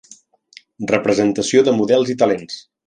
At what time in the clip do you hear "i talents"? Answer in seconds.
2.17-2.63